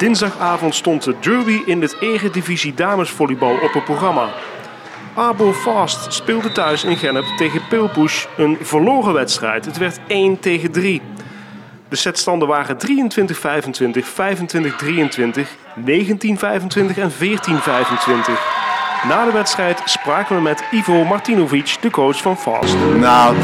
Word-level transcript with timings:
Dinsdagavond 0.00 0.74
stond 0.74 1.02
de 1.02 1.14
derby 1.20 1.62
in 1.66 1.82
het 1.82 1.96
Eredivisie 2.00 2.74
Damesvolleybal 2.74 3.54
op 3.62 3.72
het 3.72 3.84
programma. 3.84 4.28
Abo 5.14 5.52
Fast 5.52 6.12
speelde 6.12 6.52
thuis 6.52 6.84
in 6.84 6.96
Gennep 6.96 7.24
tegen 7.36 7.60
Pilpush 7.68 8.26
een 8.36 8.58
verloren 8.60 9.12
wedstrijd. 9.12 9.64
Het 9.64 9.78
werd 9.78 10.00
1 10.06 10.38
tegen 10.38 10.72
3. 10.72 11.02
De 11.88 11.96
setstanden 11.96 12.48
waren 12.48 12.76
23-25, 12.76 12.80
25-23, 14.04 15.46
19-25 15.76 16.98
en 16.98 17.10
14-25. 17.10 18.59
Na 19.08 19.24
de 19.24 19.32
wedstrijd 19.32 19.80
spraken 19.84 20.36
we 20.36 20.42
met 20.42 20.62
Ivo 20.70 21.04
Martinovic, 21.04 21.76
de 21.80 21.90
coach 21.90 22.22
van 22.22 22.38
Fast. 22.38 22.76
Nou, 22.98 23.36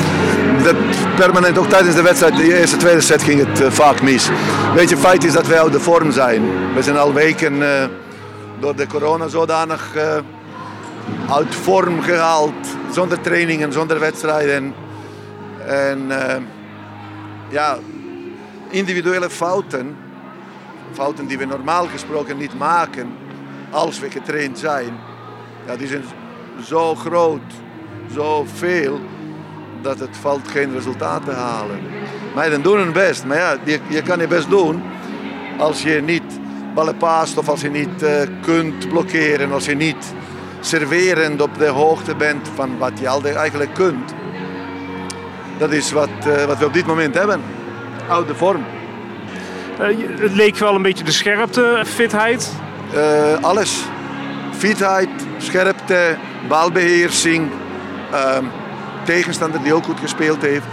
dat 0.62 0.76
permanent, 1.16 1.58
ook 1.58 1.66
tijdens 1.66 1.94
de 1.94 2.02
wedstrijd, 2.02 2.36
de 2.36 2.58
eerste, 2.58 2.76
tweede 2.76 3.00
set 3.00 3.22
ging 3.22 3.46
het 3.46 3.60
uh, 3.60 3.70
vaak 3.70 4.02
mis. 4.02 4.28
Weet 4.74 4.88
je, 4.88 4.96
feit 4.96 5.24
is 5.24 5.32
dat 5.32 5.46
wij 5.46 5.62
uit 5.62 5.72
de 5.72 5.80
vorm 5.80 6.12
zijn. 6.12 6.74
We 6.74 6.82
zijn 6.82 6.96
al 6.96 7.12
weken 7.12 7.54
uh, 7.54 7.84
door 8.58 8.76
de 8.76 8.86
corona 8.86 9.28
zodanig 9.28 9.96
uh, 9.96 10.16
uit 11.30 11.54
vorm 11.54 12.02
gehaald. 12.02 12.66
Zonder 12.90 13.20
trainingen, 13.20 13.72
zonder 13.72 14.00
wedstrijden. 14.00 14.74
En 15.66 16.10
ja, 17.48 17.78
individuele 18.70 19.30
fouten, 19.30 19.96
fouten 20.92 21.26
die 21.26 21.38
we 21.38 21.44
normaal 21.44 21.86
gesproken 21.86 22.36
niet 22.36 22.58
maken 22.58 23.08
als 23.70 23.98
we 23.98 24.10
getraind 24.10 24.58
zijn, 24.58 24.98
die 25.74 25.86
zijn 25.86 26.04
zo 26.64 26.94
groot, 26.94 27.52
zo 28.14 28.46
veel, 28.54 29.00
dat 29.82 29.98
het 29.98 30.16
valt 30.20 30.48
geen 30.48 30.72
resultaat 30.72 31.24
te 31.24 31.30
halen. 31.30 31.78
Meiden 32.34 32.62
doen 32.62 32.78
hun 32.78 32.92
best, 32.92 33.24
maar 33.24 33.36
ja, 33.36 33.56
je, 33.64 33.80
je 33.88 34.02
kan 34.02 34.18
je 34.18 34.26
best 34.26 34.50
doen 34.50 34.82
als 35.58 35.82
je 35.82 36.02
niet 36.04 36.40
ballen 36.74 36.96
paast 36.96 37.38
of 37.38 37.48
als 37.48 37.60
je 37.60 37.70
niet 37.70 38.02
uh, 38.02 38.10
kunt 38.40 38.88
blokkeren, 38.88 39.52
als 39.52 39.64
je 39.64 39.74
niet 39.74 40.14
serverend 40.60 41.42
op 41.42 41.58
de 41.58 41.66
hoogte 41.66 42.14
bent 42.14 42.48
van 42.54 42.78
wat 42.78 42.92
je 43.00 43.08
altijd 43.08 43.34
eigenlijk 43.34 43.74
kunt. 43.74 44.14
Dat 45.58 45.72
is 45.72 45.92
wat, 45.92 46.08
uh, 46.26 46.44
wat 46.44 46.58
we 46.58 46.64
op 46.64 46.72
dit 46.72 46.86
moment 46.86 47.14
hebben. 47.14 47.40
Oude 48.08 48.34
vorm. 48.34 48.64
Uh, 49.80 49.86
het 50.20 50.34
leek 50.34 50.56
wel 50.56 50.74
een 50.74 50.82
beetje 50.82 51.04
de 51.04 51.12
scherpte, 51.12 51.82
fitheid. 51.86 52.52
alles. 53.40 53.84
Fitheid, 54.58 55.08
scherpte, 55.38 56.16
balbeheersing, 56.48 57.50
uh, 58.12 58.38
tegenstander 59.04 59.62
die 59.62 59.74
ook 59.74 59.84
goed 59.84 60.00
gespeeld 60.00 60.42
heeft. 60.42 60.66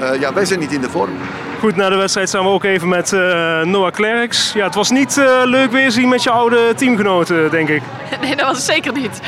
Uh, 0.00 0.20
ja, 0.20 0.32
wij 0.32 0.44
zijn 0.44 0.58
niet 0.58 0.72
in 0.72 0.80
de 0.80 0.90
vorm. 0.90 1.10
Goed, 1.58 1.76
na 1.76 1.88
de 1.88 1.96
wedstrijd 1.96 2.30
zijn 2.30 2.42
we 2.42 2.48
ook 2.48 2.64
even 2.64 2.88
met 2.88 3.12
uh, 3.12 3.62
Noah 3.62 3.92
Klerks. 3.92 4.52
Ja, 4.52 4.64
het 4.64 4.74
was 4.74 4.90
niet 4.90 5.16
uh, 5.16 5.40
leuk 5.44 5.70
weer 5.70 5.90
zien 5.90 6.08
met 6.08 6.22
je 6.22 6.30
oude 6.30 6.74
teamgenoten, 6.76 7.50
denk 7.50 7.68
ik. 7.68 7.82
Nee, 8.20 8.36
dat 8.36 8.46
was 8.46 8.56
het 8.56 8.66
zeker 8.66 8.92
niet. 8.92 9.20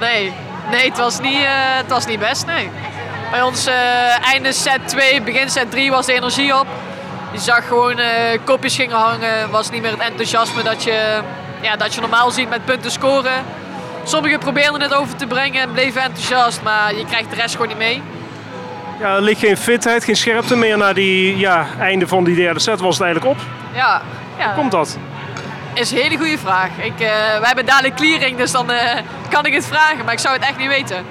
Nee, 0.00 0.32
nee 0.70 0.88
het, 0.88 0.98
was 0.98 1.20
niet, 1.20 1.40
het 1.76 1.88
was 1.88 2.06
niet 2.06 2.18
best, 2.18 2.46
nee. 2.46 2.70
Bij 3.30 3.42
ons 3.42 3.68
einde 4.22 4.52
set 4.52 4.88
2, 4.88 5.22
begin 5.22 5.50
set 5.50 5.70
3 5.70 5.90
was 5.90 6.06
de 6.06 6.12
energie 6.12 6.58
op. 6.58 6.66
Je 7.32 7.38
zag 7.38 7.66
gewoon 7.66 8.00
kopjes 8.44 8.76
gingen 8.76 8.96
hangen. 8.96 9.50
was 9.50 9.70
niet 9.70 9.82
meer 9.82 9.90
het 9.90 10.00
enthousiasme 10.00 10.62
dat 10.62 10.82
je, 10.82 11.20
ja, 11.62 11.76
dat 11.76 11.94
je 11.94 12.00
normaal 12.00 12.30
ziet 12.30 12.48
met 12.48 12.64
punten 12.64 12.90
scoren. 12.90 13.44
Sommigen 14.04 14.38
probeerden 14.38 14.80
het 14.80 14.94
over 14.94 15.16
te 15.16 15.26
brengen 15.26 15.62
en 15.62 15.72
bleven 15.72 16.02
enthousiast, 16.02 16.62
maar 16.62 16.94
je 16.94 17.04
krijgt 17.04 17.30
de 17.30 17.36
rest 17.36 17.52
gewoon 17.52 17.68
niet 17.68 17.76
mee. 17.76 18.02
Ja, 18.98 19.14
er 19.14 19.22
ligt 19.22 19.40
geen 19.40 19.56
fitheid, 19.56 20.04
geen 20.04 20.16
scherpte 20.16 20.56
meer. 20.56 20.78
Na 20.78 20.92
die 20.92 21.36
ja, 21.36 21.66
einde 21.78 22.08
van 22.08 22.24
die 22.24 22.34
derde 22.34 22.60
set 22.60 22.80
was 22.80 22.98
het 22.98 23.04
eigenlijk 23.04 23.34
op. 23.34 23.44
Ja. 23.74 24.02
ja. 24.38 24.44
Hoe 24.44 24.54
komt 24.54 24.70
dat? 24.70 24.98
Is 25.74 25.90
een 25.90 25.98
hele 25.98 26.16
goede 26.16 26.38
vraag. 26.38 26.68
Ik, 26.78 26.92
uh, 26.92 27.08
wij 27.08 27.40
hebben 27.42 27.66
dadelijk 27.66 27.94
clearing, 27.94 28.36
dus 28.36 28.50
dan 28.50 28.70
uh, 28.70 28.78
kan 29.28 29.46
ik 29.46 29.54
het 29.54 29.66
vragen, 29.66 30.04
maar 30.04 30.12
ik 30.12 30.18
zou 30.18 30.34
het 30.34 30.44
echt 30.44 30.58
niet 30.58 30.68
weten. 30.68 31.04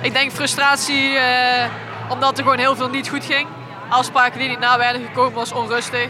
Ik 0.00 0.12
denk 0.12 0.32
frustratie, 0.32 1.12
uh, 1.12 1.20
omdat 2.08 2.38
er 2.38 2.42
gewoon 2.42 2.58
heel 2.58 2.76
veel 2.76 2.88
niet 2.88 3.08
goed 3.08 3.24
ging. 3.24 3.46
Afspraken 3.88 4.38
die 4.38 4.48
niet 4.48 4.58
na 4.58 4.78
werden 4.78 5.02
gekomen 5.06 5.32
was 5.32 5.52
onrustig. 5.52 6.08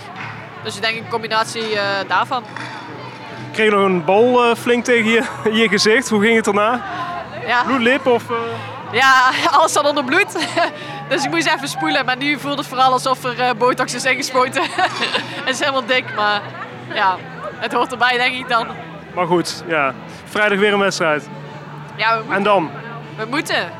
Dus 0.62 0.76
ik 0.76 0.82
denk 0.82 0.96
een 0.96 1.08
combinatie 1.08 1.78
daarvan 2.08 2.44
kreeg 3.60 3.72
nog 3.72 3.84
een 3.84 4.04
bal 4.04 4.50
uh, 4.50 4.54
flink 4.54 4.84
tegen 4.84 5.10
je, 5.10 5.22
je 5.60 5.68
gezicht. 5.68 6.08
Hoe 6.08 6.20
ging 6.20 6.36
het 6.36 6.44
daarna? 6.44 6.82
Ja. 7.46 7.62
Bloedlip 7.62 8.06
of... 8.06 8.30
Uh... 8.30 8.36
Ja, 8.92 9.30
alles 9.56 9.72
zat 9.72 9.88
onder 9.88 10.04
bloed. 10.04 10.32
dus 11.08 11.24
ik 11.24 11.30
moest 11.30 11.46
even 11.46 11.68
spoelen. 11.68 12.04
Maar 12.04 12.16
nu 12.16 12.38
voelde 12.38 12.56
het 12.56 12.66
vooral 12.66 12.92
alsof 12.92 13.24
er 13.24 13.38
uh, 13.38 13.50
botox 13.58 13.94
is 13.94 14.04
ingespoten. 14.04 14.62
het 15.44 15.48
is 15.48 15.58
helemaal 15.58 15.86
dik, 15.86 16.04
maar 16.16 16.42
ja, 16.94 17.16
het 17.56 17.72
hoort 17.72 17.92
erbij 17.92 18.16
denk 18.16 18.34
ik 18.34 18.48
dan. 18.48 18.66
Maar 19.14 19.26
goed, 19.26 19.64
ja. 19.66 19.94
Vrijdag 20.24 20.58
weer 20.58 20.72
een 20.72 20.78
wedstrijd. 20.78 21.28
Ja, 21.96 22.22
we 22.28 22.34
en 22.34 22.42
dan? 22.42 22.70
We 23.16 23.24
moeten 23.24 23.70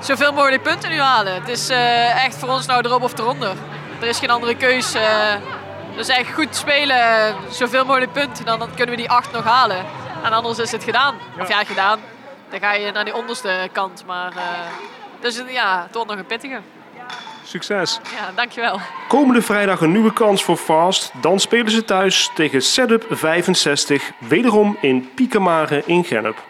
zoveel 0.00 0.32
mogelijk 0.32 0.62
punten 0.62 0.90
nu 0.90 1.00
halen. 1.00 1.34
Het 1.34 1.48
is 1.48 1.70
uh, 1.70 2.24
echt 2.24 2.36
voor 2.38 2.48
ons 2.48 2.66
nou 2.66 2.86
erop 2.86 3.02
of 3.02 3.18
eronder. 3.18 3.52
Er 4.00 4.06
is 4.06 4.18
geen 4.18 4.30
andere 4.30 4.56
keus. 4.56 4.94
Uh, 4.94 5.02
dus 5.98 6.08
echt 6.08 6.32
goed 6.32 6.56
spelen, 6.56 7.34
zoveel 7.50 7.84
mogelijk 7.84 8.12
punten, 8.12 8.44
dan, 8.44 8.58
dan 8.58 8.68
kunnen 8.74 8.94
we 8.94 9.00
die 9.00 9.10
acht 9.10 9.32
nog 9.32 9.44
halen. 9.44 9.84
En 10.24 10.32
anders 10.32 10.58
is 10.58 10.72
het 10.72 10.84
gedaan. 10.84 11.14
Ja. 11.36 11.42
Of 11.42 11.48
ja, 11.48 11.64
gedaan. 11.64 11.98
Dan 12.50 12.60
ga 12.60 12.72
je 12.72 12.92
naar 12.92 13.04
die 13.04 13.14
onderste 13.14 13.68
kant. 13.72 14.04
Maar 14.06 14.32
uh, 14.32 14.42
dus 15.20 15.42
ja, 15.48 15.88
wordt 15.92 16.08
nog 16.08 16.18
een 16.18 16.26
pittige. 16.26 16.60
Succes. 17.44 18.00
Ja, 18.16 18.32
dankjewel. 18.34 18.80
Komende 19.08 19.42
vrijdag 19.42 19.80
een 19.80 19.92
nieuwe 19.92 20.12
kans 20.12 20.44
voor 20.44 20.56
Fast. 20.56 21.10
Dan 21.20 21.40
spelen 21.40 21.70
ze 21.70 21.84
thuis 21.84 22.30
tegen 22.34 22.62
Setup 22.62 23.06
65, 23.10 24.10
wederom 24.18 24.76
in 24.80 25.10
Piekamare 25.14 25.82
in 25.86 26.04
Gennep. 26.04 26.47